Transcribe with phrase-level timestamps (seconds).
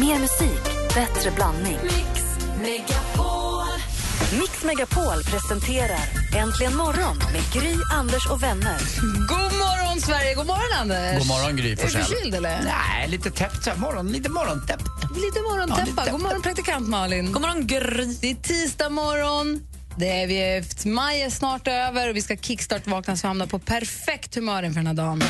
[0.00, 0.62] Mer musik,
[0.94, 1.78] bättre blandning.
[1.82, 2.22] Mix
[2.62, 3.66] Megapol.
[4.40, 6.00] Mix Megapol presenterar
[6.36, 8.78] Äntligen morgon med Gry, Anders och vänner.
[9.28, 10.34] God morgon, Sverige!
[10.34, 11.18] God morgon, Anders!
[11.18, 12.02] God morgon, Gry Är du Forssell.
[12.04, 12.60] förkyld, eller?
[12.64, 13.76] Nej, lite täppt så här.
[13.76, 14.82] Morgon, lite morgontäppt.
[15.14, 16.00] Lite Ja, morgonteppa.
[16.02, 17.32] lite God morgon, praktikant Malin.
[17.32, 18.16] God morgon, Gry.
[18.20, 19.60] Det är tisdag morgon.
[19.98, 23.46] Det är vi är, maj är snart över och vi ska kickstart-vakna så vi hamnar
[23.46, 25.22] på perfekt humör inför den här dagen.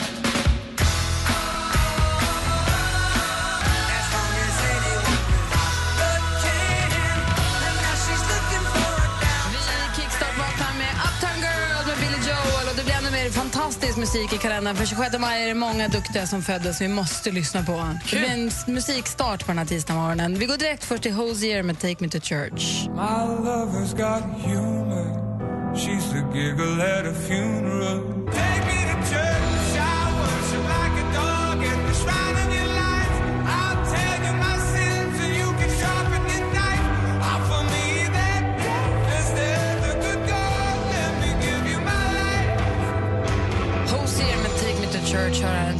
[13.96, 14.76] Fantastisk musik i kalendern.
[14.76, 17.98] För 26 maj är det många duktiga som föddes vi måste lyssna på.
[18.10, 20.38] Det blir en musikstart på den här tisdagsmorgonen.
[20.38, 22.86] Vi går direkt först till Hosier med Take Me To Church.
[22.88, 25.26] My lover's got humor.
[25.74, 28.26] She's the giggle at a funeral.
[28.32, 28.75] Take me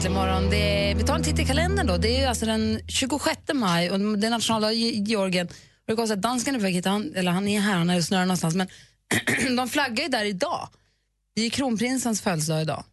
[0.07, 0.51] äntligen morgon.
[0.51, 1.97] Det är, vi tar en titt i kalendern då.
[1.97, 5.47] Det är alltså den 26 maj och det är nationaldag i Georgien.
[5.47, 5.53] Och
[5.87, 8.01] det kostar att dansken är på väg hit, han, eller han är här, han är
[8.01, 8.55] snurrar någonstans.
[8.55, 8.69] Men
[9.57, 10.69] de flaggar ju där idag.
[11.35, 12.85] Det är ju kronprinsens födelsedag idag.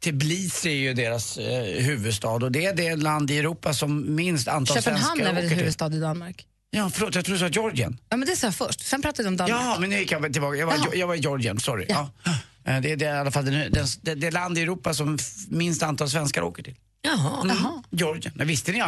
[0.00, 4.48] Tbilisi är ju deras eh, huvudstad och det är det land i Europa som minst
[4.48, 6.46] antal Köpenhamn svenskar är väl huvudstad i Danmark?
[6.70, 7.98] Ja, förlåt, jag trodde du sa Georgien.
[8.08, 8.80] Ja, men det sa jag först.
[8.80, 9.60] Sen pratade vi om Danmark.
[9.60, 10.56] Ja, men nu gick jag tillbaka.
[10.56, 10.94] Jag var, Jaha.
[10.94, 11.86] jag var i Georgien, sorry.
[11.88, 12.10] Ja.
[12.26, 12.32] Eh,
[12.68, 16.10] Det är det, i alla fall det, det, det, land i Europa som minst antal
[16.10, 16.76] svenskar åker till.
[17.02, 17.42] Jaha.
[17.42, 17.56] Mm.
[17.90, 18.32] Georgien.
[18.36, 18.78] Men visste ni,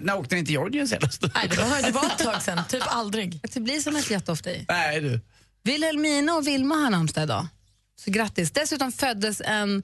[0.00, 1.22] när åkte ni till Georgien senast?
[1.34, 3.40] Nej, det var, det var ett tag sedan, typ aldrig.
[3.54, 4.64] Det blir som ett jätteofta i.
[4.68, 5.20] Nej du.
[5.62, 7.46] Wilhelmina och Vilma har namnsdag idag.
[7.96, 8.50] Så grattis.
[8.50, 9.82] Dessutom föddes en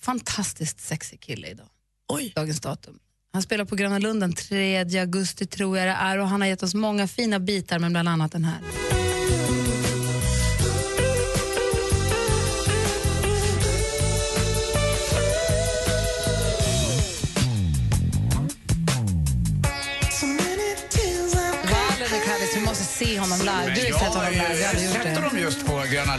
[0.00, 1.66] fantastiskt sexig kille idag.
[2.08, 2.32] Oj.
[2.36, 2.98] Dagens datum.
[3.32, 6.48] Han spelar på Gröna Lund den 3 augusti tror jag det är och han har
[6.48, 8.60] gett oss många fina bitar men bland annat den här.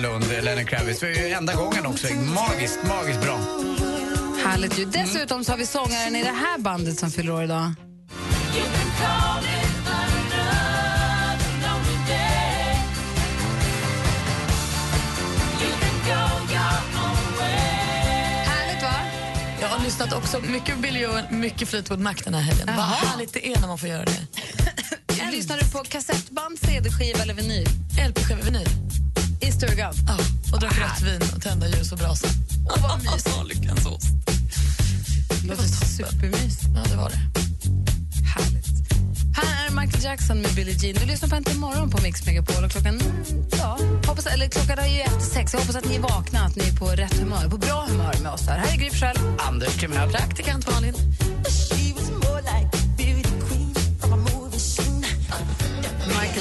[0.04, 1.00] Lund, Lenny Kravitz.
[1.00, 2.08] Det är ju enda gången också.
[2.14, 3.40] Magiskt, magiskt bra.
[4.46, 4.86] Härligt ju.
[4.86, 7.72] Dessutom så har vi sångaren i det här bandet som fyller år idag.
[19.84, 22.68] Lyssnat också mycket Billy Joel, mycket Fleetwood Mac den här helgen.
[22.68, 22.86] Vad Jaha.
[22.86, 24.28] härligt det är när man får göra det.
[25.32, 27.68] Lyssnar du på kassettband, CD-skiva eller vinyl?
[28.10, 28.83] LP-skiva vinyl.
[29.44, 29.94] I stugan?
[30.08, 30.18] Ja,
[30.54, 32.28] och drack rött vin och tända ljus och brasa.
[32.70, 33.44] Åh, vad mysigt.
[33.46, 34.08] Lyckans ost.
[35.48, 36.60] Låter supermys.
[36.76, 37.20] Ja, det var det.
[38.36, 38.68] Härligt.
[39.36, 40.96] Här är Michael Jackson med Billie Jean.
[41.00, 43.02] Du lyssnar på Äntligen morgon på Mix Megapol och klockan,
[43.52, 43.78] ja,
[44.08, 45.54] hoppas, eller klockan är ju efter sex.
[45.54, 48.16] Jag hoppas att ni är vakna, att ni är på rätt humör, på bra humör
[48.24, 48.58] med oss här.
[48.58, 49.18] Här är Gry Forssell.
[49.38, 50.10] Anders Timell.
[50.10, 50.94] Praktikant Malin.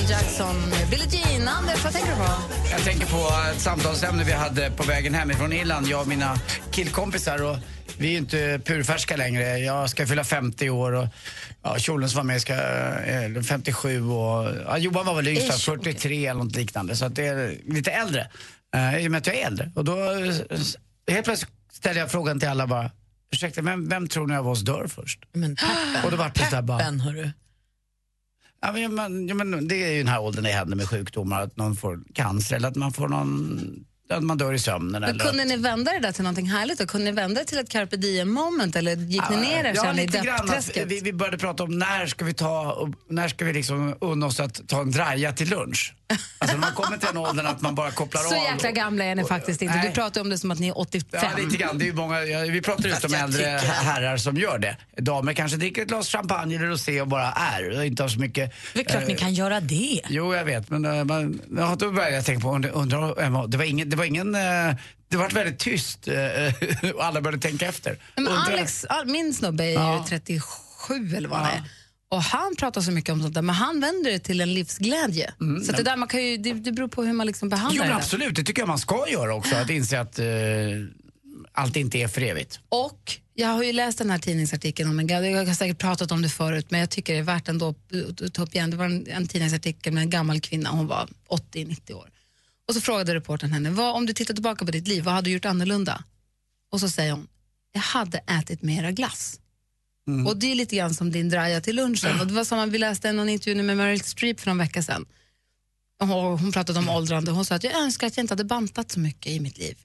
[0.03, 1.49] Michael Jackson med Billie Jean.
[1.49, 2.33] Anders, vad tänker du på?
[2.71, 6.37] Jag tänker på ett samtalsämne vi hade på vägen hem från Irland, jag och mina
[6.71, 7.43] killkompisar.
[7.43, 7.57] Och
[7.99, 9.59] vi är ju inte purfärska längre.
[9.59, 11.07] Jag ska fylla 50 år och
[11.62, 15.65] ja, kjolen som var med ska eh, 57 och ja, Johan var väl yngst, Ish,
[15.65, 16.97] 43 eller något liknande.
[16.97, 18.29] Så att det är lite äldre.
[18.77, 19.73] Uh, I och med att jag är äldre.
[19.75, 20.35] Och då eh,
[21.11, 22.91] helt plötsligt ställer jag frågan till alla bara,
[23.33, 25.25] ursäkta, vem, vem tror ni av oss dör först?
[25.33, 26.05] Men peppen.
[26.05, 27.31] Och då vart det här bara, Peppen, hörru.
[28.65, 31.56] Ja, men, ja, men det är ju den här åldern det händer med sjukdomar, att
[31.56, 33.61] någon får cancer eller att man får någon,
[34.11, 35.01] att man dör i sömnen.
[35.01, 36.79] Men eller kunde att, ni vända det där till någonting härligt?
[36.79, 36.87] Då?
[36.87, 39.83] Kunde ni vända det till ett carpe diem moment eller gick ni ner er ja,
[39.83, 40.87] sen i deppträsket?
[40.87, 44.41] vi, vi började prata om när ska vi ta, när ska vi liksom unna oss
[44.41, 45.95] att ta en draja till lunch?
[46.39, 48.43] Alltså när man kommer till den åldern att man bara kopplar Så av.
[48.43, 49.75] jäkla och- gamla är ni faktiskt inte.
[49.75, 49.93] Du nej.
[49.93, 51.21] pratar om det som att ni är 85.
[51.23, 51.79] Ja, lite grann.
[51.79, 54.77] Det är många, vi pratar just om äldre herrar som gör det.
[54.97, 58.21] Damer kanske dricker ett glas champagne eller rosé och bara är och inte har så
[58.21, 58.53] mycket...
[58.75, 60.00] Det är klart eh, ni kan göra det.
[60.09, 60.71] Jo, jag vet.
[60.71, 61.41] Men uh, man,
[61.79, 64.40] då började jag tänka på, undra, undra, Emma, det var ingen, det var ingen, eh,
[65.08, 67.99] det var väldigt tyst eh, och alla började tänka efter.
[68.16, 70.06] Men Alex, min snubbe är ju Ja.
[70.08, 71.62] 37 eller vad han är.
[72.10, 75.32] Och han pratar så mycket om sånt där, men han vänder det till en livsglädje.
[75.64, 77.84] så att det där man kan ju, det, det beror på hur man liksom behandlar
[77.84, 77.96] Jo, det.
[77.96, 78.34] absolut.
[78.34, 79.56] Det tycker jag man ska göra också.
[79.56, 80.26] Att inse att eh,
[81.52, 82.60] allt inte är för evigt.
[82.69, 86.12] Och jag har ju läst den här tidningsartikeln om en gammal, jag har säkert pratat
[86.12, 88.70] om det förut, men jag tycker det är värt ändå att ta upp igen.
[88.70, 91.08] Det var en, en tidningsartikel med en gammal kvinna, hon var
[91.54, 92.08] 80-90 år.
[92.69, 95.31] Och så frågade reportern henne, vad, om du tittar tillbaka på ditt liv, vad hade
[95.31, 96.05] du gjort annorlunda?
[96.70, 97.29] Och så säger hon,
[97.73, 99.41] jag hade ätit mera glass.
[100.26, 102.20] Och det är lite grann som din draja till lunchen.
[102.20, 105.06] Och det var som vi läste någon intervju med Meryl Streep för någon vecka sedan.
[106.00, 108.44] Och hon pratade om åldrande och hon sa att jag önskar att jag inte hade
[108.44, 109.79] bantat så mycket i mitt liv.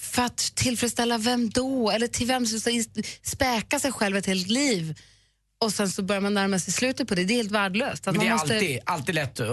[0.00, 1.90] För att tillfredsställa vem då?
[1.90, 2.84] Eller till vem som
[3.22, 4.98] späka sig själv ett helt liv.
[5.60, 7.24] Och sen så börjar man närma sig slutet på det.
[7.24, 8.08] Det är helt värdelöst.
[8.08, 8.54] Att Men det är man måste...
[8.54, 9.46] alltid, alltid lätt att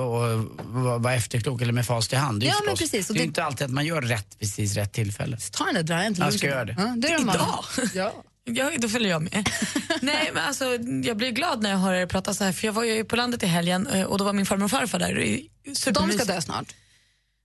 [1.01, 2.39] vara efterklok eller med fast i hand.
[2.41, 3.09] Det är Ja, men precis.
[3.09, 5.37] Och Det är det- inte alltid att man gör rätt precis rätt tillfälle.
[5.51, 6.75] Ta den där drajen till Jag ska göra det.
[6.77, 7.65] Ja, det är de Idag?
[7.93, 8.13] Ja.
[8.47, 9.49] Ja, då följer jag med.
[10.01, 10.65] Nej, men alltså,
[11.03, 13.15] jag blir glad när jag hör er prata så här, för jag var ju på
[13.15, 15.19] landet i helgen eh, och då var min farmor och farfar där.
[15.19, 16.73] Är De ska dö snart.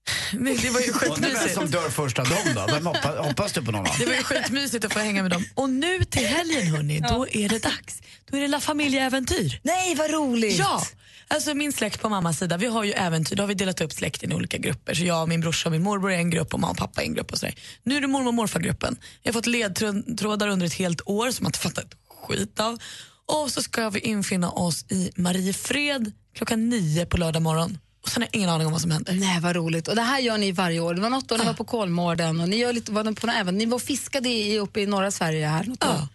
[0.32, 1.54] Nej, Det var ju är vem skitmysigt.
[1.54, 2.66] som dör först av dem då?
[2.66, 3.86] Vem hoppas, hoppas du på någon?
[3.98, 5.44] Det var ju skitmysigt att få hänga med dem.
[5.54, 8.02] Och nu till helgen, hörni, då är det dags.
[8.30, 9.60] Då är det La Familia-äventyr.
[9.62, 10.58] Nej, vad roligt!
[10.58, 10.82] Ja!
[11.28, 13.36] Alltså min släkt på mammas sida, vi har ju äventyr.
[13.36, 14.94] Då har vi delat upp släkten i olika grupper.
[14.94, 17.06] Så jag, min brorsa och min morbror är en grupp och mamma och pappa är
[17.06, 17.32] en grupp.
[17.32, 17.54] och sådär.
[17.82, 18.96] Nu är det mormor och morfargruppen.
[19.22, 21.86] Vi har fått ledtrådar under ett helt år som man inte fattat
[22.26, 22.78] skit av.
[23.26, 27.78] Och så ska vi infinna oss i Mariefred klockan nio på lördag morgon.
[28.02, 29.12] Och sen har jag ingen aning om vad som händer.
[29.12, 29.88] Nej, vad roligt.
[29.88, 30.94] Och det här gör ni varje år.
[30.94, 33.58] Det var något år ni var på Kolmården och ni gör lite, var på även,
[33.58, 35.90] ni var och fiskade i, uppe i norra Sverige här något år.
[35.90, 36.08] Ja.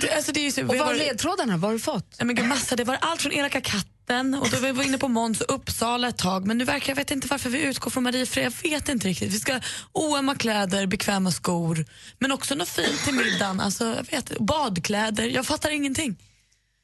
[0.00, 1.56] Det, alltså det är så, Och vad har ledtrådarna?
[1.56, 2.14] Vad har du fått?
[2.18, 4.98] Nej, men gud, massa, det var allt från Elaka katten och då var vi inne
[4.98, 7.90] på Måns och Uppsala ett tag men nu verkar jag vet inte varför vi utgår
[7.90, 9.32] från Mariefred, jag vet inte riktigt.
[9.32, 9.60] Vi ska
[9.92, 11.84] oömma kläder, bekväma skor
[12.18, 16.16] men också något fint till middagen, alltså, jag vet, badkläder, jag fattar ingenting.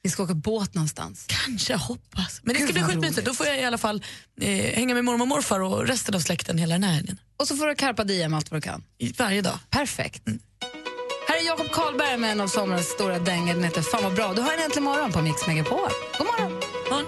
[0.03, 1.27] Vi ska åka båt någonstans.
[1.29, 2.41] Kanske, jag hoppas.
[2.43, 4.03] Men det Gud, ska bli skitmysigt, då får jag i alla fall
[4.41, 7.21] eh, hänga med mormor och morfar och resten av släkten hela den här helgen.
[7.37, 8.85] Och så får du karpa diem allt vad du kan.
[9.19, 9.59] Varje dag.
[9.71, 10.23] Perfekt.
[11.29, 13.55] Här är Jakob Karlberg med en av sommarens stora dängor.
[13.55, 14.33] Den heter Fan vad bra.
[14.35, 15.79] Du har en äntligen morgon på Mix Megapol.
[16.19, 16.61] God morgon.
[16.91, 17.05] Hon,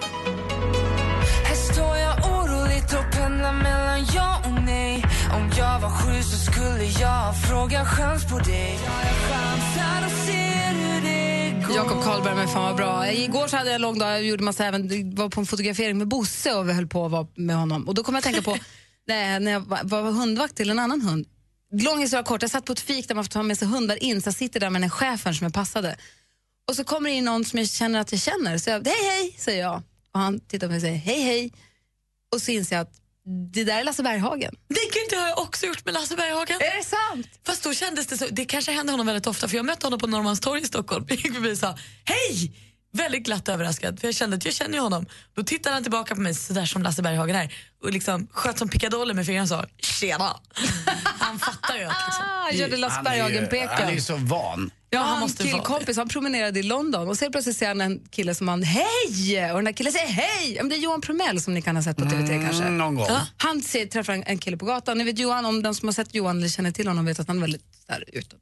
[1.44, 6.52] Här står jag oroligt och pendlar mellan ja och nej Om jag var sju så
[6.52, 10.49] skulle jag fråga chans på dig Jag har chansar och ser
[11.74, 13.12] Jakob Karlberg med Fan vad bra.
[13.12, 14.12] Igår så hade jag en lång dag.
[14.12, 17.12] Jag gjorde massa även, var på en fotografering med Bosse och vi höll på att
[17.12, 17.88] vara med honom.
[17.88, 18.56] Och då kom jag att tänka på
[19.06, 21.26] när, jag var, var hundvakt till en annan hund.
[21.72, 24.02] Lång historia kort, jag satt på ett fik där man får ta med sig hundar
[24.02, 24.22] in.
[24.22, 25.96] Så jag sitter där med den chefen som jag passade.
[26.68, 28.58] Och så kommer det in någon som jag känner att jag känner.
[28.58, 29.82] Så jag, hej hej, säger jag.
[30.14, 31.52] Och han tittar på mig och säger hej hej.
[32.34, 32.99] Och så inser jag att
[33.52, 34.54] det där är Lasse Berghagen.
[34.68, 36.56] det gud, det har jag också gjort med Lasse Berghagen.
[36.60, 37.26] Är det sant?
[37.46, 39.98] Fast då kändes det så, det kanske hände honom väldigt ofta för jag mötte honom
[40.00, 41.04] på Norrmalmstorg i Stockholm.
[41.08, 42.52] Jag gick förbi och sa hej!
[42.92, 45.06] Väldigt glatt överraskad för jag kände att jag känner ju honom.
[45.36, 48.68] Då tittade han tillbaka på mig sådär som Lasse Berghagen är och liksom sköt som
[48.68, 50.36] pickadoller med fingrarna och sa tjena.
[51.04, 52.24] Han fattar ju att liksom.
[52.28, 53.94] Ah, jag körde Lasse Han är ju- Han är Berghagen-peken.
[53.94, 54.70] ju så van.
[54.92, 58.00] Ja, han han måste killkompis han promenerade i London och så plötsligt ser han en
[58.10, 59.50] kille som han hej!
[59.50, 60.54] Och den där killen säger hej!
[60.54, 62.62] Ja, Det är Johan Promell som ni kan ha sett på TV3 kanske.
[62.62, 63.06] Mm, någon gång.
[63.08, 63.26] Ja.
[63.36, 64.98] Han ser, träffar en, en kille på gatan.
[64.98, 67.28] Ni vet Johan, om den som har sett Johan eller känner till honom vet att
[67.28, 68.40] han är väldigt där utåt.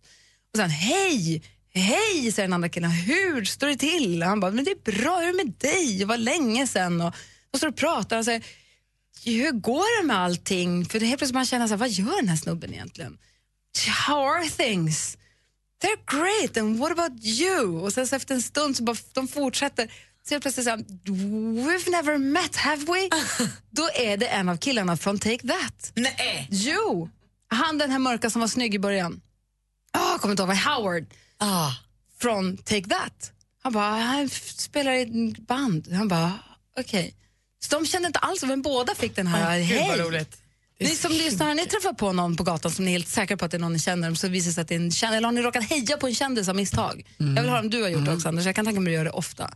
[0.53, 1.43] Och sen hej!
[1.75, 2.91] Hej, säger den andra killen.
[2.91, 4.23] Hur står det till?
[4.23, 5.99] Han bara, men det är bra, hur är det med dig?
[5.99, 7.01] Det var länge sen.
[7.01, 7.15] Och,
[7.53, 8.45] och så pratar han och säger,
[9.25, 10.85] hur går det med allting?
[10.85, 13.19] För det helt plötsligt man känner så här, vad gör den här snubben egentligen?
[14.07, 15.19] How are things?
[15.83, 17.81] They're great and what about you?
[17.81, 19.93] Och sen så efter en stund så bara, de fortsätter.
[20.29, 20.79] Så helt plötsligt så här,
[21.59, 23.09] we've never met have we?
[23.71, 25.93] Då är det en av killarna från Take That.
[25.95, 26.49] Nej.
[26.51, 27.11] Jo!
[27.49, 29.21] Han den här mörka som var snygg i början.
[29.93, 31.07] Jag kommer inte ihåg Howard
[31.39, 31.71] Ah.
[32.21, 33.33] från Take That.
[33.63, 35.93] Han bara, han spelar i ett band.
[35.93, 36.33] Han bara,
[36.81, 37.15] okej.
[37.61, 39.79] Så de kände inte alls, men båda fick den här, hej.
[40.81, 43.37] Ni som lyssnar, har ni träffat på någon på gatan som ni är helt säkra
[43.37, 45.17] på att det är någon ni känner, så visar sig att det är en kändis,
[45.17, 47.07] eller har ni råkat heja på en kändis av misstag?
[47.17, 48.93] Jag vill höra om du har gjort det också Anders, jag kan tänka mig att
[48.93, 49.51] du gör det ofta.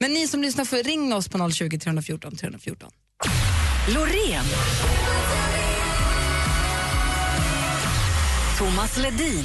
[0.00, 2.90] Men ni som lyssnar får ringa oss på 020 314 314.
[3.94, 4.44] Loreen.
[8.58, 9.44] Thomas Ledin.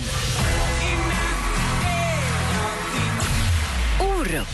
[4.02, 4.48] Orup.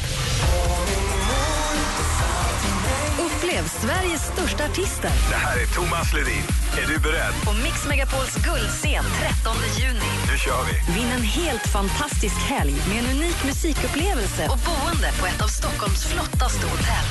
[3.63, 6.43] Upplev Sveriges största artister Det här är Thomas Ledin.
[6.77, 7.33] Är du beredd?
[7.45, 10.11] på Mix Megapols guldscen 13 juni.
[10.31, 10.93] Nu kör vi.
[10.93, 16.05] Vinn en helt fantastisk helg med en unik musikupplevelse och boende på ett av Stockholms
[16.05, 17.07] flottaste hotell.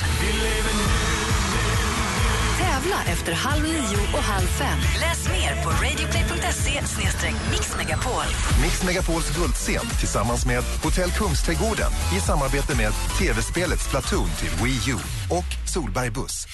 [2.73, 4.79] Tävla efter halv nio och halv fem.
[4.99, 6.81] Läs mer på radioplay.se
[7.51, 8.23] mixmegapol.
[8.61, 14.95] Mix Megapols guldscen tillsammans med Hotell Kungsträdgården i samarbete med tv-spelet Splatoon till Wii U
[15.29, 16.47] och Solberg Buss.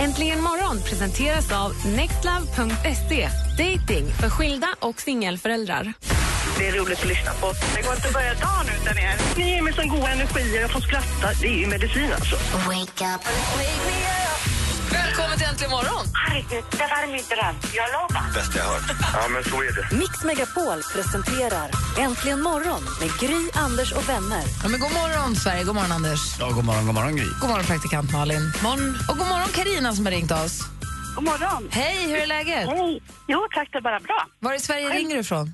[0.00, 3.28] Äntligen morgon presenteras av nextlove.se.
[3.58, 5.92] Dating för skilda och singelföräldrar.
[6.58, 7.52] Det är roligt att lyssna på.
[7.76, 9.14] Det går inte att börja dagen utan er.
[9.36, 11.40] Ni ger mig sån goda energi och jag får skratta.
[11.40, 12.36] Det är ju medicin alltså.
[12.36, 14.31] Välkommen Välkommen till
[15.62, 16.06] Äntligen morgon!
[16.14, 17.56] Herregud, det var min dröm.
[17.78, 18.34] Jag lovar.
[18.34, 18.82] Bäst jag hört.
[19.16, 19.96] Ja, men så är det.
[19.96, 24.44] Mix Megapol presenterar Äntligen morgon med Gry, Anders och vänner.
[24.62, 25.64] Ja, men god morgon, Sverige.
[25.64, 26.20] God morgon, Anders.
[26.40, 27.30] Ja, god morgon, god morgon Gry.
[27.40, 28.44] God morgon, praktikant Malin.
[28.62, 28.96] Morgon.
[29.08, 30.54] Och god morgon, Karina som har ringt oss.
[31.16, 31.62] God morgon.
[31.70, 32.66] Hej, hur är läget?
[32.68, 33.02] Hej.
[33.32, 34.20] Jo, tack, det är bara bra.
[34.44, 35.46] Var i Sverige ringer du ifrån?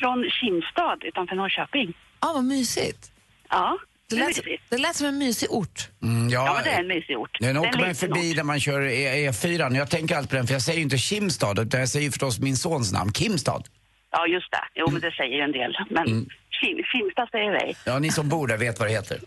[0.00, 1.88] Från Kimstad utanför Norrköping.
[2.20, 3.02] Ja, ah, vad mysigt.
[3.50, 3.78] Ja,
[4.14, 4.62] Det lät, mysigt.
[4.70, 5.88] det lät som en mysig ort.
[6.02, 7.40] Mm, ja, Ja, men det är en mysig ort.
[7.40, 8.36] Nu Det är åker man förbi ort.
[8.36, 9.76] där man kör E- E4.
[9.76, 12.10] Jag tänker alltid på den, för jag säger ju inte Kimstad, utan jag säger ju
[12.10, 13.62] förstås min sons namn, Kimstad.
[14.10, 14.64] Ja, just det.
[14.74, 15.76] Jo, men det säger ju en del.
[15.90, 16.26] Men Mm.
[16.60, 17.74] Kim, Kimstad säger vi.
[17.86, 19.20] Ja, ni som bor där vet vad det heter.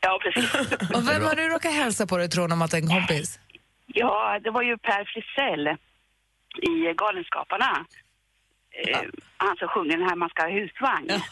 [0.00, 0.54] Ja, precis.
[0.94, 3.38] Och vem har du råkat hälsa på dig, tror om att det är en kompis?
[3.86, 5.68] ja, det var ju Per Frisell
[6.62, 7.86] i Galenskaparna.
[8.88, 8.98] Eh,
[9.36, 11.22] han som sjunger den här Man ska ha husvagn.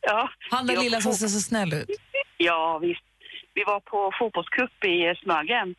[0.00, 0.28] Ja.
[0.50, 1.88] Han den lilla som ser så snäll ut.
[2.38, 3.04] Ja, visst.
[3.54, 5.74] Vi var på fotbollscup i Smögen.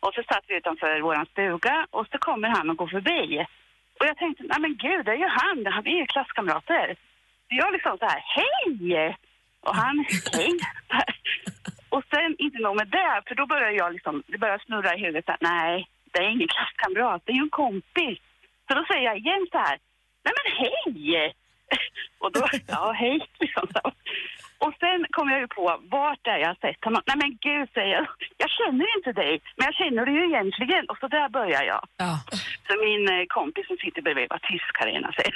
[0.00, 3.46] Och så satt vi utanför våran stuga och så kommer han och går förbi.
[4.00, 5.66] Och jag tänkte, nej men gud, det är ju han.
[5.66, 6.96] Han är ju klasskamrater.
[7.48, 9.16] Så jag liksom så här, hej!
[9.60, 10.58] Och han, hej.
[11.88, 14.98] Och sen inte nog med det, för då börjar jag liksom, det börjar snurra i
[14.98, 15.24] huvudet.
[15.28, 18.18] Här, nej, det är ingen klasskamrat, det är ju en kompis.
[18.68, 19.78] Så då säger jag igen så här,
[20.24, 21.34] nej men hej!
[22.18, 23.92] Och då, ja hej, liksom så.
[24.64, 25.62] Och sen kom jag ju på
[25.96, 27.02] vart är jag sett honom.
[27.08, 28.06] Nej men gud, säger jag.
[28.42, 30.84] Jag känner inte dig, men jag känner dig ju egentligen.
[30.90, 31.82] Och så där börjar jag.
[32.04, 32.12] Ja.
[32.66, 35.34] Så min eh, kompis som sitter bredvid var tysk, Carina säger.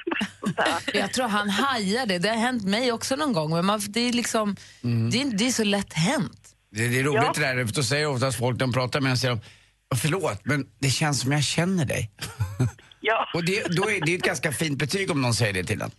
[1.02, 2.18] Jag tror han hajar det.
[2.18, 3.50] Det har hänt mig också någon gång.
[3.50, 4.56] Men man, det, är liksom,
[5.12, 6.40] det, är, det är så lätt hänt.
[6.76, 7.32] Det, det är roligt Ja.
[7.34, 9.40] det där, för då säger oftast folk, de pratar med en, säger de,
[9.90, 12.10] "Ja, förlåt, men det känns som jag känner dig.
[13.00, 13.28] ja.
[13.34, 15.82] Och det, då är det är ett ganska fint betyg om någon säger det till
[15.82, 15.90] en.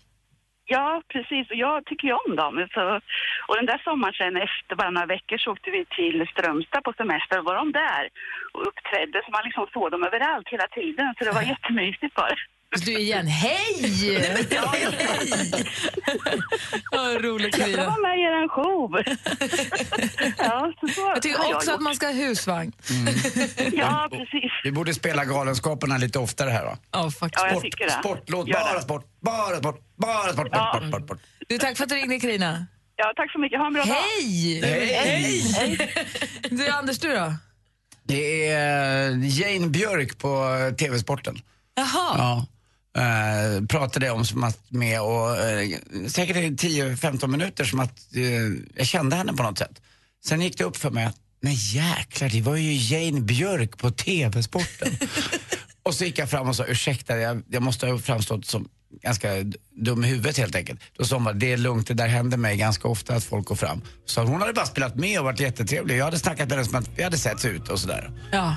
[0.65, 1.49] Ja, precis.
[1.49, 2.67] Och jag tycker ju om dem.
[2.73, 2.99] Så,
[3.47, 6.93] och den där sommaren sen efter bara några veckor så åkte vi till Strömstad på
[6.93, 8.09] semester och var de där
[8.53, 9.21] och uppträdde.
[9.25, 11.13] Så man liksom såg dem överallt hela tiden.
[11.17, 12.35] Så det var jättemysigt bara.
[12.85, 13.57] Du igen, hej!
[13.81, 15.65] Hej!
[16.91, 17.85] Vad roligt Jag Carina.
[17.85, 18.91] var med i er show.
[20.37, 20.73] ja,
[21.13, 21.81] Jag tycker också att gjort.
[21.81, 22.71] man ska ha husvagn.
[23.73, 24.51] Ja, precis.
[24.63, 26.77] Vi borde spela Galenskaparna lite oftare här va?
[26.91, 27.43] Ja, faktiskt.
[27.43, 27.91] Ja, jag Sport, tycker det.
[27.91, 28.81] sportlåt, bara det.
[28.81, 30.73] sport, bara sport, bara sport, Ja.
[30.75, 31.19] sport, sport, sport.
[31.47, 32.65] Du, tack för att du ringde Carina.
[32.95, 33.59] Ja, tack så mycket.
[33.59, 33.93] Ha en bra dag.
[33.95, 34.61] Hej!
[34.95, 35.89] Hej!
[36.49, 37.33] Du, Anders, du då?
[38.03, 40.47] Det är Jane Björk på
[40.79, 41.37] TV-sporten.
[41.75, 42.15] Jaha.
[42.17, 42.45] Ja.
[42.97, 48.23] Eh, pratade om som att med och eh, säkert i 10-15 minuter som att eh,
[48.75, 49.81] jag kände henne på något sätt.
[50.25, 53.91] Sen gick det upp för mig att nej jäklar, det var ju Jane Björk på
[53.91, 54.97] TV-sporten.
[55.83, 58.69] och så gick jag fram och sa ursäkta, jag, jag måste ha framstått som
[59.01, 59.27] ganska
[59.75, 60.79] dum i huvudet helt enkelt.
[60.97, 63.55] Då sa hon det är lugnt, det där händer mig ganska ofta att folk går
[63.55, 63.81] fram.
[64.05, 65.97] Så hon hade bara spelat med och varit jättetrevlig.
[65.97, 68.11] Jag hade snackat med henne som att vi hade sett ut och sådär.
[68.31, 68.55] Ja.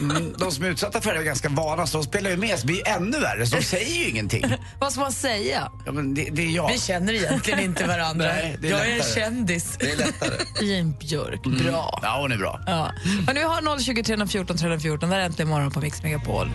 [0.00, 2.58] Mm, de som är utsatta för det är ganska vana, så de spelar ju med,
[2.58, 3.46] så blir ju ännu värre.
[3.46, 4.44] Så de säger ju ingenting.
[4.80, 5.70] Vad ska man säga?
[5.86, 6.68] Ja, men det, det är jag.
[6.72, 8.26] Vi känner egentligen inte varandra.
[8.26, 9.14] Nej, det är jag är en lättare.
[9.14, 9.76] kändis.
[9.78, 10.34] Det är lättare.
[10.66, 12.00] Jane Björk, bra.
[12.02, 12.60] Ja, hon är bra.
[12.66, 12.92] Ja.
[13.28, 16.50] Och nu har 020 314 314, där är äntligen morgon på Mix Megapol.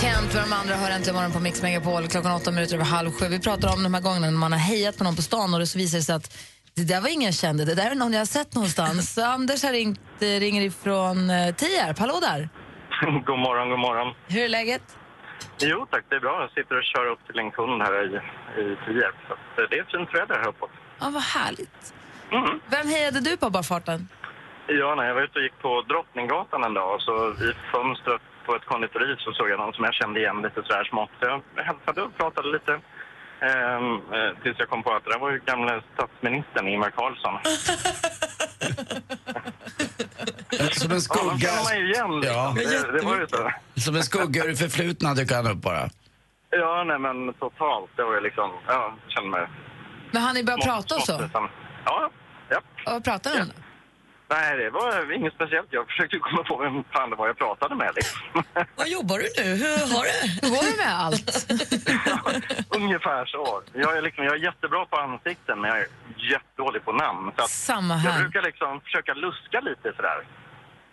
[0.00, 3.10] Kent och de andra hör äntligen morgon på Mix Megapol klockan åtta minuter över halv
[3.10, 3.28] sju.
[3.28, 5.60] Vi pratar om de här gångerna när man har hejat på någon på stan och
[5.60, 6.38] det så visar det sig att
[6.74, 9.18] det där var ingen jag kände, det där är någon jag har sett någonstans.
[9.36, 11.98] Anders har ringt, eh, ringer ifrån eh, Tierp.
[11.98, 12.48] Hallå där!
[13.26, 14.14] god morgon, god morgon.
[14.28, 14.82] Hur är läget?
[15.60, 16.40] Jo tack, det är bra.
[16.40, 18.08] Jag sitter och kör upp till en kund här i,
[18.60, 19.16] i Tierp.
[19.26, 20.70] Så eh, det är fint väder här uppåt.
[21.00, 21.94] Ja, vad härligt.
[22.32, 22.60] Mm.
[22.66, 24.08] Vem hejade du på bara farten?
[24.66, 28.22] Ja, när jag var ute och gick på Drottninggatan en dag och så i fönstret
[28.46, 31.10] på ett konditori så såg jag någon som jag kände igen lite sådär smått.
[31.20, 32.72] Jag hälsade och pratade lite.
[33.40, 37.34] Ehm, eh, tills jag kom på att det där var ju gamle statsministern Ingvar Carlsson.
[40.72, 41.38] Som en Ja, man skugga.
[41.38, 42.22] känner man igen.
[42.34, 42.54] Ja.
[42.56, 42.92] Liksom.
[42.92, 43.50] Det, det var ju så.
[43.80, 45.88] Som en skugga ur det förflutna dyker han upp bara.
[46.50, 47.90] Ja, nej men totalt.
[47.96, 49.46] Det var ju liksom, ja, jag kände mig...
[50.10, 51.06] Men han ni smått- prata och så?
[51.12, 51.48] smått ensam.
[51.84, 52.10] Ja,
[52.48, 52.56] ja.
[52.86, 53.50] Och vad pratade ni om?
[54.30, 55.68] Nej, det var inget speciellt.
[55.70, 57.90] Jag försökte komma på vem fan det var jag pratade med.
[57.96, 58.20] Liksom.
[58.76, 59.48] Vad jobbar du nu?
[59.62, 60.20] Hur har det?
[60.42, 61.46] Hur går det med allt?
[62.76, 63.62] Ungefär så.
[63.74, 65.86] Jag är, liksom, jag är jättebra på ansikten, men jag är
[66.32, 67.32] jättedålig på namn.
[67.36, 68.20] Så att Samma jag här.
[68.22, 70.18] brukar liksom försöka luska lite sådär.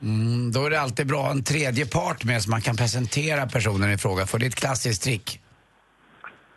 [0.02, 3.92] Mm, då är det alltid bra en tredje part med så man kan presentera personen
[3.92, 5.42] i fråga, för det är ett klassiskt trick.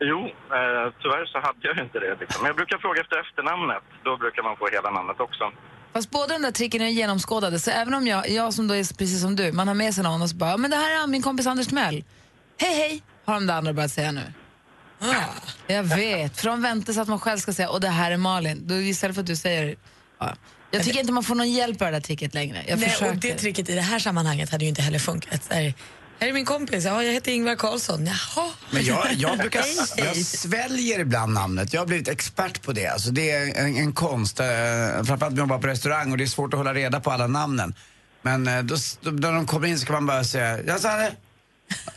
[0.00, 2.16] Jo, eh, tyvärr så hade jag inte det.
[2.20, 2.42] Liksom.
[2.42, 3.82] Men jag brukar fråga efter efternamnet.
[4.04, 5.44] Då brukar man få hela namnet också.
[5.92, 8.96] Fast båda de där tricken är genomskådade, så även om jag, jag som då är
[8.98, 11.06] precis som du, man har med sig någon och så bara, men det här är
[11.06, 12.04] min kompis Anders Timell.
[12.60, 14.32] Hej hej, har de där andra börjat säga nu.
[15.66, 16.40] Jag vet.
[16.40, 18.66] Från vänta så att man själv ska säga och det här är Malin.
[18.66, 19.76] Då istället för att du säger
[20.18, 20.34] ja.
[20.70, 22.64] Jag tycker inte man får någon hjälp av det där tricket längre.
[22.68, 23.12] Jag Nej, försöker.
[23.12, 25.52] och det tricket i det här sammanhanget hade ju inte heller funkat.
[26.20, 28.06] Här, är min kompis, ja, jag heter Ingvar Carlsson.
[28.06, 28.50] Jaha.
[28.70, 29.64] Men jag, jag brukar
[29.96, 31.72] jag sväljer ibland namnet.
[31.72, 32.86] Jag har blivit expert på det.
[32.86, 34.40] Alltså det är en, en konst.
[34.40, 37.10] Eh, framförallt när man jobbar på restaurang och det är svårt att hålla reda på
[37.10, 37.74] alla namnen.
[38.22, 40.96] Men eh, då, då, när de kommer in så kan man bara säga jag sa
[40.96, 41.12] det.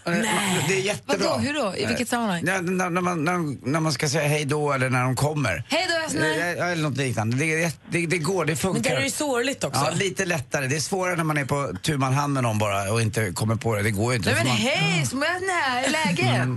[0.06, 0.66] Nej.
[0.68, 1.28] Det är jättebra.
[1.30, 1.76] Vadå, hur då?
[1.78, 2.44] I vilket sammanhang?
[2.46, 5.64] Ja, när, när, man, när, när man ska säga hej då eller när de kommer.
[5.70, 6.56] Hej då, Östner.
[6.58, 7.38] Ja, Eller något liknande.
[7.38, 8.74] Det, det, det går, det funkar.
[8.74, 9.82] Men där är det ju sorgligt också.
[9.86, 10.68] Ja, lite lättare.
[10.68, 13.32] Det är svårare när man är på tu man hand med någon bara och inte
[13.32, 13.82] kommer på det.
[13.84, 14.30] Det går ju inte.
[14.30, 16.48] Nej men man- hej, som jag är läge?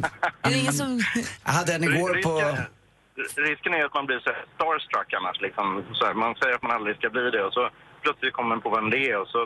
[0.42, 1.02] Är det ingen som...
[1.44, 2.34] Jag hade en igår på...
[3.48, 5.38] Risken, är att man blir så starstruck annars.
[5.46, 5.66] Liksom.
[5.98, 7.62] Så här, man säger att man aldrig ska bli det och så
[8.04, 9.40] plötsligt kommer man på vem det är och så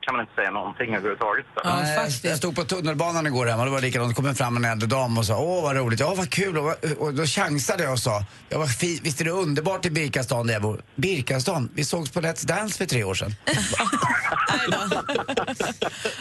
[0.00, 1.46] kan man inte säga någonting överhuvudtaget.
[1.64, 4.16] Nej, jag- stod på tunnelbanan igår hemma det var likadant.
[4.16, 6.58] Det kom fram en äldre dam och sa åh vad roligt, ja vad kul.
[6.58, 9.90] Och, och då chansade jag och sa, jag var fi, visst är det underbart i
[9.90, 10.82] Birkastan där jag bor?
[10.94, 11.70] Birkastan?
[11.74, 13.34] Vi sågs på Let's Dance för tre år sedan.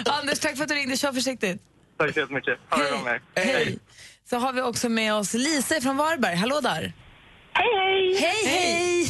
[0.05, 0.97] Anders, tack för att du ringde.
[0.97, 1.61] Kör försiktigt.
[1.99, 2.59] Tack så jättemycket.
[2.69, 3.21] Ha det bra med er.
[3.43, 3.79] Hej.
[4.29, 6.35] Så har vi också med oss Lisa från Varberg.
[6.35, 6.93] Hallå där.
[7.53, 8.17] Hej, hej!
[8.19, 8.45] Hej,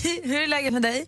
[0.04, 0.22] hej!
[0.24, 1.06] Hur är läget med dig?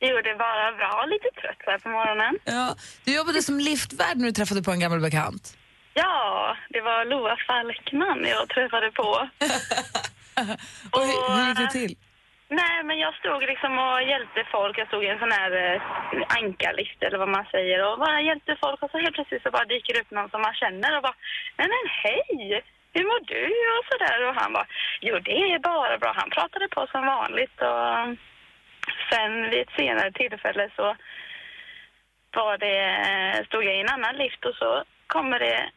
[0.00, 1.04] Jo, det är bara bra.
[1.06, 2.38] Lite trött så här på morgonen.
[2.44, 2.74] Ja,
[3.04, 5.56] du jobbade som liftvärd när du träffade på en gammal bekant.
[5.94, 9.08] Ja, det var Loa Falkman jag träffade på.
[10.94, 11.96] Och hur, hur gick det till?
[12.48, 14.78] Nej, men jag stod liksom och hjälpte folk.
[14.78, 15.82] Jag stod i en sån här eh,
[16.38, 19.64] ankarlift eller vad man säger och bara hjälpte folk och så helt plötsligt så bara
[19.64, 21.16] dyker det upp någon som man känner och bara
[21.58, 22.64] Nej men hej!
[22.94, 23.42] Hur mår du?
[23.76, 24.66] Och sådär och han bara
[25.00, 26.12] Jo det är bara bra.
[26.16, 27.90] Han pratade på som vanligt och
[29.10, 30.96] sen vid ett senare tillfälle så
[32.36, 35.70] var det, stod jag i en annan lift och så kommer det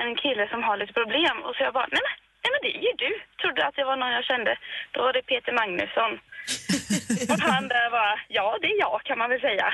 [0.00, 2.78] en kille som har lite problem och så jag bara nej men, nej men det
[2.78, 3.12] är ju du.
[3.40, 4.58] Trodde att det var någon jag kände.
[4.92, 6.12] Då var det Peter Magnusson.
[7.30, 9.66] och han där var, ja det är jag kan man väl säga.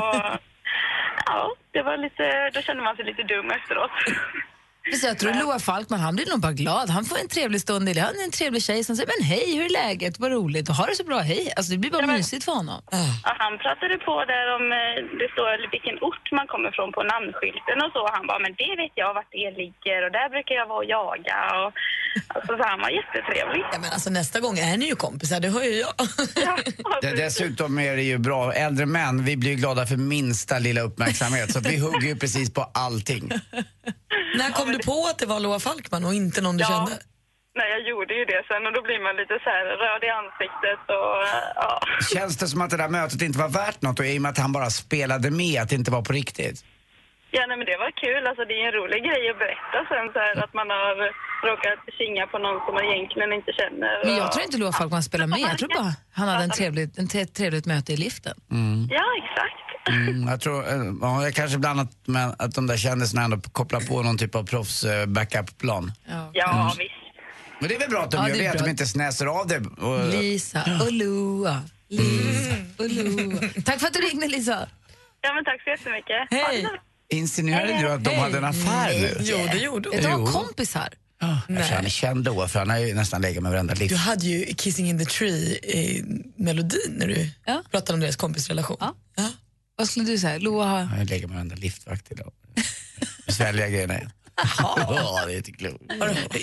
[0.00, 0.40] Och
[1.26, 3.90] ja, det var lite, då kände man sig lite dum efteråt.
[5.00, 6.90] Så jag tror Loa Falkman, han blir nog bara glad.
[6.90, 7.88] Han får en trevlig stund.
[7.88, 8.00] i det.
[8.00, 10.18] Han är en trevlig tjej som säger men hej, hur är läget?
[10.18, 10.68] Vad roligt.
[10.68, 11.52] Ha det så bra, hej.
[11.56, 12.80] Alltså, det blir bara mysigt för honom.
[12.90, 17.02] Ja, han pratade på där om, eh, det står vilken ort man kommer från på
[17.12, 18.02] namnskylten och så.
[18.16, 20.90] Han bara, men det vet jag vart det ligger och där brukar jag vara och
[20.98, 21.36] jaga.
[21.60, 21.70] Och,
[22.34, 23.62] alltså, så han var jättetrevlig.
[23.72, 25.94] Ja, men alltså, nästa gång är ni ju kompisar, det hör ju jag.
[27.02, 30.80] Det, dessutom är det ju bra, äldre män, vi blir ju glada för minsta lilla
[30.80, 33.30] uppmärksamhet så vi hugger ju precis på allting.
[34.34, 36.68] När kom du på att det var Loa Falkman och inte någon du Ja.
[36.68, 36.92] kände?
[37.54, 40.10] Nej, jag gjorde ju det sen och då blir man lite så här röd i
[40.22, 41.16] ansiktet och
[41.64, 41.80] ja.
[42.14, 44.30] Känns det som att det där mötet inte var värt något och i och med
[44.30, 46.64] att han bara spelade med, att det inte var på riktigt?
[47.36, 48.22] Ja, nej, men det var kul.
[48.26, 50.94] Alltså, det är en rolig grej att berätta sen så här att man har
[51.48, 54.04] råkat kinga på någon som man egentligen inte känner.
[54.04, 55.38] Men jag och- tror inte Loa Falkman spelar med.
[55.40, 58.34] Jag tror bara han hade en trevlig, en trevligt möte i liften.
[58.98, 59.66] Ja, exakt.
[59.88, 63.40] Mm, jag tror, eh, ja, jag kanske bland annat med att de där kändisarna ändå
[63.40, 65.92] kopplar på någon typ av proffs eh, backup-plan.
[66.32, 66.90] Ja, visst.
[67.60, 69.46] Men det är väl bra att de Ja, gör det att de inte snäser av
[69.46, 69.58] det.
[69.58, 71.62] Och, Lisa och Loa.
[71.88, 73.40] Lisa och Loa.
[73.64, 74.68] Tack för att du ringde, Lisa.
[75.20, 76.28] Ja, men tack så jättemycket.
[76.30, 76.66] Hej.
[77.08, 79.16] Insinuerade du att de hade en affär nu?
[79.20, 80.02] Jo, det gjorde hon.
[80.02, 80.88] De var kompisar.
[81.48, 83.96] Eftersom han är känd då, för han har ju nästan legat med varenda Du lift.
[83.96, 87.62] hade ju Kissing in the Tree-melodin när du Ja.
[87.70, 88.76] pratade om deras kompisrelation.
[88.80, 88.94] Ja.
[89.16, 89.28] Ja.
[89.76, 90.38] Vad skulle du säga?
[90.38, 90.98] Loa har...
[90.98, 92.32] Ju legat med varenda liftvakt idag.
[93.28, 94.10] Svälja grejerna igen.
[94.58, 95.82] Ja, det är inte klokt.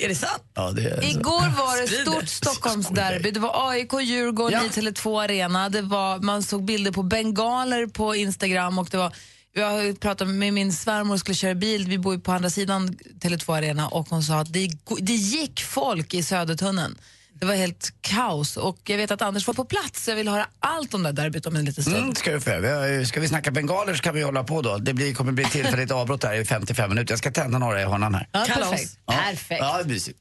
[0.04, 0.44] Är det sant?
[0.54, 1.08] Ja, det är så.
[1.08, 2.04] Igår var det Sprider.
[2.12, 3.32] stort Stockholmsderby.
[3.32, 4.66] Det var AIK, Djurgården Ja.
[4.66, 5.70] i Tele2 Arena.
[5.70, 8.80] Det var, man såg bilder på bengaler på Instagram.
[8.80, 9.16] Och det var,
[9.54, 11.88] jag har ju pratat med min svärmor skulle köra bil.
[11.88, 12.90] Vi bor ju på andra sidan
[13.20, 16.98] Tele2 Arena och hon sa att det, det gick folk i Södertunneln.
[17.40, 20.28] Det var helt kaos och jag vet att Anders var på plats så jag vill
[20.28, 21.98] höra allt om det där derbyt om en liten stund.
[21.98, 23.06] Mm, ska, du få.
[23.06, 24.78] ska vi snacka bengaler så kan vi hålla på då.
[24.78, 27.12] Det blir, kommer bli tillfälligt avbrott här i 55 minuter.
[27.12, 28.28] Jag ska tända några i hörnan här.
[28.32, 28.70] Ja, Kalas.
[28.70, 29.00] perfekt.
[29.06, 29.14] Ja.
[29.14, 29.62] perfekt.
[29.62, 30.20] Ja, mysigt.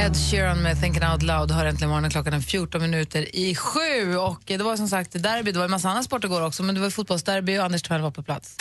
[0.00, 4.16] Ed Sheeran med Thinking Out Loud hör äntligen morgonen klockan är 14 minuter i sju.
[4.16, 6.74] Och det var som sagt derby, det var en massa annan sport igår också, men
[6.74, 8.56] det var fotbollsderby och Anders Timell var på plats.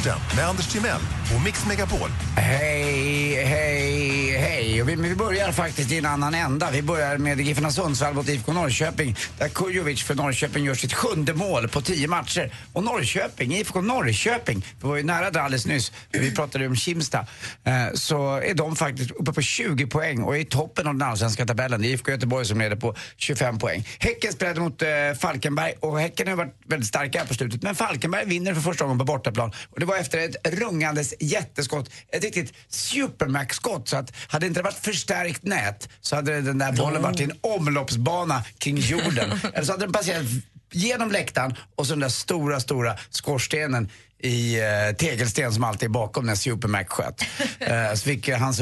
[0.00, 1.00] Sporten med Anders Timell
[1.34, 2.10] och Mix Megapol.
[2.36, 4.82] Hej, hej, hej.
[4.82, 6.70] Och vi, vi börjar faktiskt i en annan ända.
[6.70, 11.34] Vi börjar med Giffarna Sundsvall mot IFK Norrköping där Kujovic för Norrköping gör sitt sjunde
[11.34, 12.54] mål på tio matcher.
[12.72, 17.26] Och Norrköping, IFK Norrköping, vi var ju nära där alldeles nyss, vi pratade om Kimsta,
[17.64, 21.08] eh, så är de faktiskt uppe på 20 poäng och är i toppen av den
[21.08, 21.82] allsvenska tabellen.
[21.82, 23.88] Det är IFK Göteborg som leder på 25 poäng.
[23.98, 24.88] Häcken spelade mot eh,
[25.20, 27.62] Falkenberg och Häcken har varit väldigt starka här på slutet.
[27.62, 29.52] Men Falkenberg vinner för första gången på bortaplan.
[29.70, 31.90] Och det var efter ett rungandes jätteskott.
[32.12, 33.88] Ett riktigt supermax-skott.
[33.88, 37.24] Så att hade det inte varit förstärkt nät så hade den där bollen varit i
[37.24, 39.30] en omloppsbana kring jorden.
[39.54, 40.26] Eller så hade den passerat
[40.72, 43.90] genom läktaren och så den där stora, stora skorstenen
[44.22, 47.24] i eh, tegelsten som alltid är bakom när Supermac sköt.
[47.60, 48.60] Eh, så fick eh, hans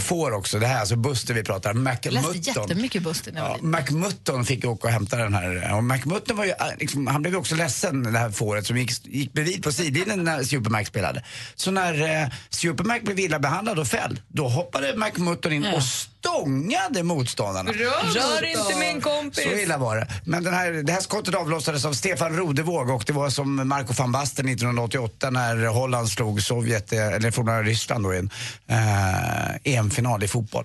[0.00, 2.62] får också, det här är alltså Buster vi pratar, Jag läste McMutton.
[2.68, 3.62] jättemycket Buster när jag var Ja.
[3.80, 5.74] McMutton fick åka och hämta den här.
[5.74, 9.06] Och McMutton var ju, äh, liksom, han blev också ledsen, det här fåret som gick,
[9.06, 11.24] gick bredvid på sidlinjen när Supermac spelade.
[11.54, 15.82] Så när eh, Supermac blev illa behandlad och fälld, då hoppade McMutton in och
[16.20, 17.72] stångade motståndarna.
[17.72, 19.44] Rör inte min kompis!
[19.44, 20.06] Så illa var det.
[20.24, 23.92] Men den här, det här skottet avlossades av Stefan Rodevåg och det var som Marco
[23.92, 28.30] van Basten 1988 när Holland slog Sovjet, eh, eller forna Ryssland då i en
[28.66, 30.64] eh, EM-final i fotboll.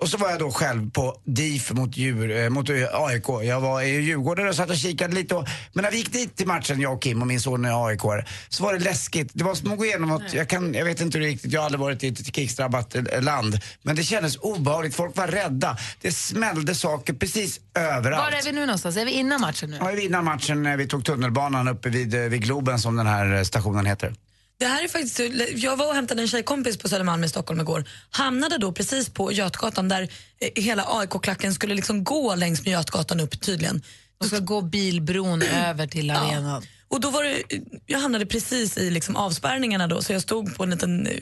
[0.00, 3.28] Och så var jag då själv på DIF mot, djur, eh, mot AIK.
[3.42, 5.34] Jag var i Djurgården och satt och kikade lite.
[5.34, 7.86] Och, men när vi gick dit till matchen, jag och Kim och min son är
[7.86, 9.30] AIK, så var det läskigt.
[9.32, 11.64] Det var som att gå igenom något, jag, kan, jag vet inte riktigt, jag har
[11.64, 13.60] aldrig varit i ett krigsdrabbat eh, land.
[13.82, 15.78] Men det kändes obehagligt, folk var rädda.
[16.00, 18.32] Det smällde saker precis överallt.
[18.32, 18.96] Var är vi nu någonstans?
[18.96, 19.76] Är vi innan matchen nu?
[19.80, 23.06] Ja, vi innan matchen när vi tog tunnelbanan uppe vid, eh, vid Globen som den
[23.06, 24.14] här eh, stationen heter.
[24.58, 25.20] Det här är faktiskt,
[25.54, 27.84] jag var och hämtade en tjejkompis på Södermalm i Stockholm igår.
[28.10, 33.20] Hamnade då precis på Götgatan där eh, hela AIK-klacken skulle liksom gå längs med Götgatan
[33.20, 33.82] upp tydligen.
[34.18, 36.62] De ska gå bilbron över till arenan.
[36.88, 37.42] Och då var det,
[37.86, 41.12] jag hamnade precis i liksom avspärrningarna då så jag stod på en liten eh,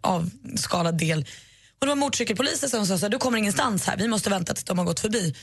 [0.00, 1.26] avskalad del.
[1.80, 4.54] Och det var motorcykelpoliser som sa så här, du kommer ingenstans här, vi måste vänta
[4.54, 5.34] tills de har gått förbi.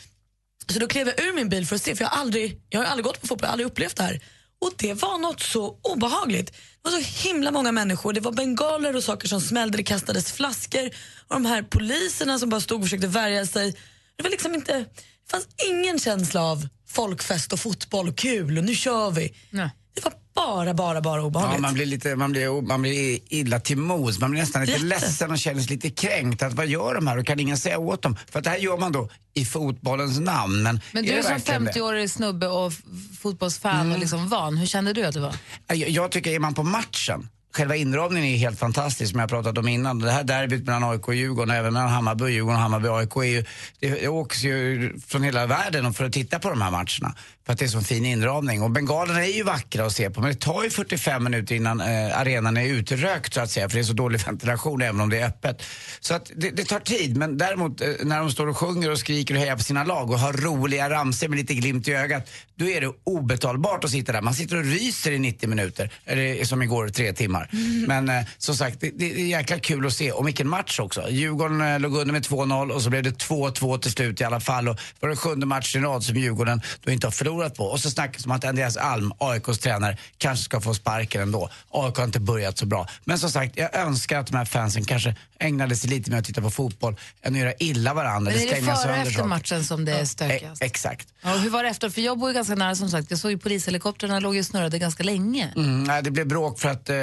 [0.68, 2.80] Så då klev jag ur min bil för att se, för jag har aldrig, jag
[2.80, 4.22] har aldrig gått på fotboll, jag har aldrig upplevt det här.
[4.62, 6.52] Och det var något så obehagligt.
[6.52, 10.32] Det var så himla många människor, det var bengaler och saker som smällde, det kastades
[10.32, 10.90] flaskor
[11.28, 13.72] och de här poliserna som bara stod och försökte värja sig.
[14.16, 18.64] Det var liksom inte, det fanns ingen känsla av folkfest och fotboll och kul och
[18.64, 19.36] nu kör vi.
[19.50, 19.70] Nej.
[19.96, 21.62] Det var bara, bara, bara Ja, obehagligt.
[21.62, 24.86] man blir lite, man blir, man blir illa till mods, man blir nästan lite Jätte.
[24.86, 26.44] ledsen och känner sig lite kränkt.
[26.44, 28.18] Att vad gör de här och kan ingen säga åt dem?
[28.32, 30.64] För att det här gör man då i fotbollens namn.
[30.64, 31.72] Men, Men är du är som verkligen det?
[31.72, 32.74] 50-årig snubbe och
[33.22, 34.58] fotbollsfan och liksom van.
[34.58, 35.36] Hur kände du att det var?
[35.68, 39.58] Jag, jag tycker, är man på matchen, själva inramningen är helt fantastisk som jag pratat
[39.58, 40.00] om innan.
[40.00, 42.88] Det här derbyt mellan AIK och Djurgården och även mellan Hammarby och Djurgården och Hammarby
[42.88, 43.46] AIK är ju,
[43.80, 47.16] det, det åks ju från hela världen för att titta på de här matcherna.
[47.46, 48.62] För att det är så fin inramning.
[48.62, 51.82] Och bengalerna är ju vackra att se på men det tar ju 45 minuter innan
[51.82, 55.10] eh, arenan är utrökt så att säga för det är så dålig ventilation även om
[55.10, 55.64] det är öppet.
[56.00, 59.00] Så att det, det tar tid men däremot eh, när de står och sjunger och
[59.00, 62.30] skriker och hejar på sina lag och har roliga ramsor med lite glimt i ögat
[62.56, 64.22] då är det obetalbart att sitta där.
[64.22, 67.50] Man sitter och ryser i 90 minuter, eller som igår tre timmar.
[67.88, 70.12] Men eh, som sagt, det, det är jäkla kul att se.
[70.12, 71.10] Och vilken match också.
[71.10, 74.40] Djurgården eh, låg under med 2-0 och så blev det 2-2 till slut i alla
[74.40, 74.70] fall.
[74.70, 77.64] Och det var den sjunde matchen i rad som Djurgården då inte har förlorat på.
[77.66, 81.50] Och så snackas om att Andreas Alm, AIKs tränare, kanske ska få sparken ändå.
[81.72, 82.88] AIK har inte börjat så bra.
[83.06, 86.26] Men som sagt, jag önskar att de här fansen kanske ägnade sig lite mer att
[86.26, 88.32] titta på fotboll än att göra illa varandra.
[88.32, 90.62] Men är det före och efter matchen som det är E- stökigast?
[90.64, 91.08] exakt.
[91.22, 91.90] Ja, och hur var det efter?
[91.90, 93.12] För jag bor ju ganska nära som sagt.
[93.12, 95.54] Jag såg ju polishelikoptrarna låg ju snurrade ganska länge.
[95.56, 96.96] Mm, nej, det blev bråk för att eh,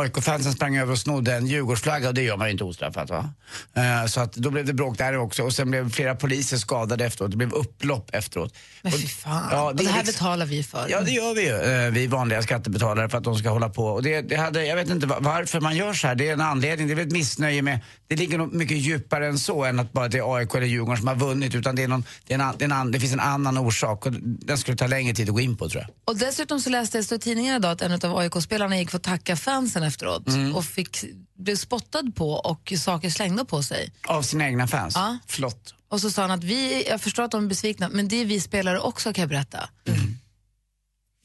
[0.00, 3.30] AIK-fansen sprang över och snodde en Djurgårdsflagga och det gör man ju inte ostraffat va?
[3.74, 7.04] Eh, så att då blev det bråk där också och sen blev flera poliser skadade
[7.04, 7.30] efteråt.
[7.30, 8.54] Det blev upplopp efteråt.
[8.82, 9.51] Men fy fan.
[9.52, 10.86] Ja, det är här liksom- betalar vi för.
[10.88, 13.84] Ja, det gör vi ju, eh, vi vanliga skattebetalare för att de ska hålla på.
[13.86, 16.14] Och det, det hade, jag vet inte va- varför man gör så här.
[16.14, 17.80] Det är en anledning, det är väl ett missnöje med...
[18.12, 20.96] Det ligger nog mycket djupare än så än att bara det är AIK eller Djurgården
[20.98, 21.54] som har vunnit.
[21.54, 24.06] Utan det, är någon, det, är en, det, är en, det finns en annan orsak
[24.06, 25.90] och den skulle ta längre tid att gå in på tror jag.
[26.04, 29.02] Och dessutom så läste jag i tidningen idag att en av AIK-spelarna gick för att
[29.02, 30.56] tacka fansen efteråt Mm.
[30.56, 31.04] och fick,
[31.38, 33.92] blev spottad på och saker slängda på sig.
[34.06, 34.94] Av sina egna fans?
[34.96, 35.18] Ja.
[35.26, 35.74] Flott.
[35.88, 38.24] Och så sa han att vi, jag förstår att de är besvikna, men det är
[38.24, 39.68] vi spelare också kan jag berätta.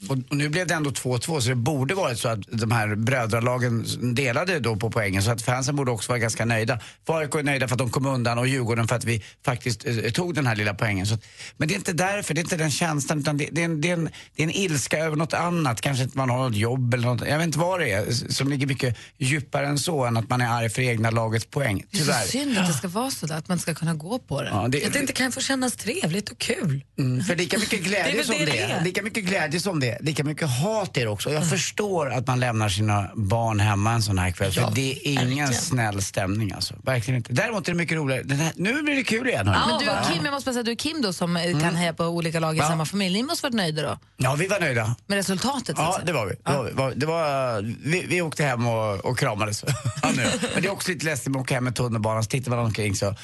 [0.09, 2.95] Och, och nu blev det ändå 2-2 så det borde varit så att de här
[2.95, 6.79] brödralagen delade då på poängen så att fansen borde också vara ganska nöjda.
[7.05, 9.95] AIK är nöjda för att de kom undan och Djurgården för att vi faktiskt eh,
[10.11, 11.05] tog den här lilla poängen.
[11.05, 11.23] Så att,
[11.57, 13.81] men det är inte därför, det är inte den känslan utan det, det, är en,
[13.81, 15.81] det, är en, det är en ilska över något annat.
[15.81, 18.49] Kanske inte man har något jobb eller något, jag vet inte vad det är som
[18.49, 21.83] ligger mycket djupare än så än att man är arg för egna lagets poäng.
[21.91, 22.21] Det är Tyvärr.
[22.21, 24.49] så synd att det ska vara så där, att man ska kunna gå på det.
[24.49, 26.83] Ja, det, Att det inte kan få kännas trevligt och kul.
[26.99, 28.83] Mm, för lika mycket Det glädje väl som det det det är.
[28.83, 31.31] lika mycket glädje som det det, lika mycket hat är det också.
[31.31, 34.51] Jag förstår att man lämnar sina barn hemma en sån här kväll.
[34.51, 35.53] För Ja, det är ingen verkligen.
[35.53, 36.73] snäll stämning alltså.
[36.83, 37.33] Verkligen inte.
[37.33, 38.35] Däremot är det mycket roligare.
[38.35, 39.47] Här, nu blir det kul igen.
[39.47, 39.59] hörni.
[39.71, 41.75] Men du och Kim, jag måste bara säga, du och Kim då som eh, kan
[41.75, 42.67] heja på olika lag i Ja.
[42.67, 44.95] samma familj, ni måste varit nöjda då Ja, vi var nöjda.
[45.07, 45.75] med resultatet?
[45.79, 46.35] Ja, det var vi.
[46.45, 46.71] Det var, vi.
[46.71, 49.63] Var- det var, vi, vi åkte hem och, och kramades.
[50.01, 50.25] Ja, nu.
[50.53, 52.95] Men det är också lite läskigt att åka hem med tunnelbanan, så tittar man omkring
[52.95, 53.15] så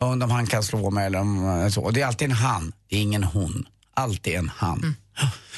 [0.00, 1.82] undrar om han kan slå mig eller om, eh, så.
[1.82, 3.66] Och det är alltid en han, det är ingen hon.
[3.94, 4.78] Alltid en han.
[4.78, 4.94] Mm.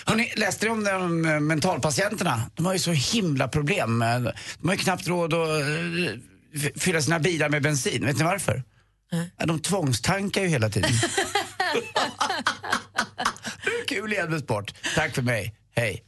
[0.06, 2.42] Hörrni, läste ni om de eh, mentalpatienterna?
[2.54, 4.02] De har ju så himla problem.
[4.02, 4.32] Eh, De
[4.68, 5.66] har ju knappt råd att eh,
[6.54, 8.06] f- fylla sina bilar med bensin.
[8.06, 8.62] Vet ni varför?
[9.38, 10.90] Ja, de tvångstankar ju hela tiden.
[13.64, 14.74] är kul igen med sport.
[14.94, 15.54] Tack för mig.
[15.76, 16.02] Hej.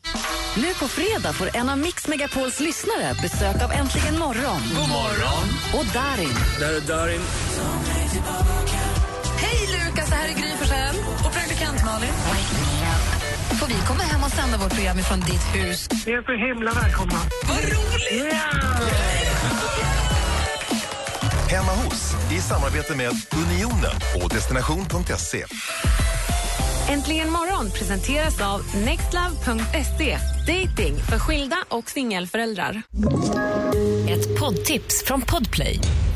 [0.56, 4.60] Nu på fredag får en av Mix Megapols lyssnare besök av Äntligen morgon.
[4.76, 5.48] God morgon!
[5.74, 6.34] Och Darin.
[6.60, 7.20] Där är Darin.
[9.38, 12.10] Hej Lukas, det här är Gry Forssell och praktikant Malin.
[13.60, 15.88] Får vi komma hem och sända vårt program ifrån ditt hus?
[16.06, 17.18] Ni är så himla välkomna.
[17.48, 18.34] Vad roligt!
[21.50, 25.44] Hemma hos i samarbete med Unionen och destination.se.
[26.88, 30.18] Äntligen morgon presenteras av nextlove.se.
[30.46, 32.82] Dating för skilda och singelföräldrar.
[34.08, 35.80] Ett poddtips från Podplay.